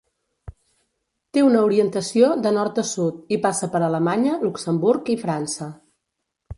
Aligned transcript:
Té 1.37 1.43
una 1.49 1.59
orientació 1.67 2.31
de 2.47 2.55
nord 2.57 2.83
a 2.85 2.87
sud 2.95 3.37
i 3.37 3.41
passa 3.47 3.73
per 3.77 3.85
Alemanya, 3.91 4.37
Luxemburg 4.49 5.17
i 5.19 5.23
França. 5.27 5.75